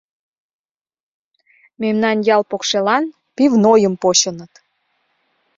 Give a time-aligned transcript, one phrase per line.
[1.81, 3.03] Мемнан ял покшелан
[3.35, 4.53] пивнойым почыныт.